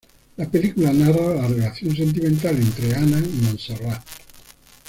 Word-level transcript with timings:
La 0.37 0.49
película 0.49 0.91
narra 0.91 1.35
la 1.35 1.47
relación 1.47 1.95
sentimental 1.95 2.55
entre 2.57 2.95
Anna 2.95 3.19
y 3.19 3.41
Montserrat. 3.43 4.03